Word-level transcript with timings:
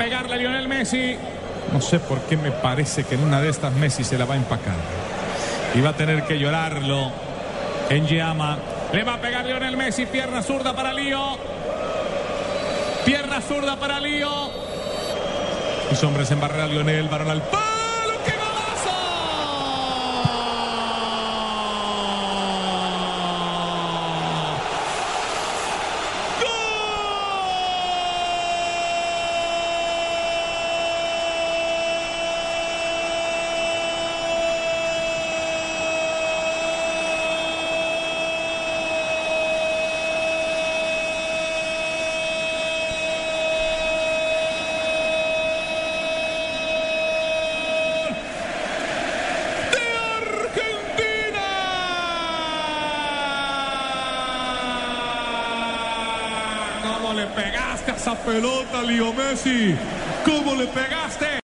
pegarle 0.00 0.34
a 0.34 0.38
Lionel 0.38 0.66
Messi. 0.66 1.14
No 1.74 1.80
sé 1.82 2.00
por 2.00 2.20
qué 2.22 2.34
me 2.38 2.50
parece 2.50 3.04
que 3.04 3.16
en 3.16 3.22
una 3.22 3.38
de 3.42 3.50
estas 3.50 3.74
Messi 3.74 4.02
se 4.02 4.16
la 4.16 4.24
va 4.24 4.32
a 4.32 4.38
empacar. 4.38 4.74
Y 5.74 5.82
va 5.82 5.90
a 5.90 5.92
tener 5.92 6.24
que 6.24 6.38
llorarlo 6.38 7.12
en 7.90 8.06
Llama. 8.06 8.56
Le 8.94 9.04
va 9.04 9.14
a 9.14 9.20
pegar 9.20 9.44
Lionel 9.44 9.76
Messi, 9.76 10.06
pierna 10.06 10.42
zurda 10.42 10.74
para 10.74 10.94
Lío. 10.94 11.36
Pierna 13.04 13.42
zurda 13.42 13.76
para 13.76 14.00
Lío. 14.00 14.30
Mis 15.90 16.02
hombres 16.02 16.30
en 16.30 16.40
barrera 16.40 16.66
Lionel, 16.66 17.06
varón 17.08 17.30
al 17.30 17.42
palo. 17.42 17.79
¿Cómo 57.10 57.22
le 57.22 57.26
pegaste 57.26 57.90
a 57.90 57.96
esa 57.96 58.14
pelota, 58.14 58.82
Leo 58.82 59.12
Messi? 59.12 59.74
¿Cómo 60.24 60.54
le 60.54 60.68
pegaste? 60.68 61.30